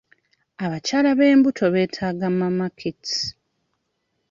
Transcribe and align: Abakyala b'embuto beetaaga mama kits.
Abakyala 0.65 1.09
b'embuto 1.17 1.65
beetaaga 1.73 2.27
mama 2.39 2.67
kits. 2.77 3.13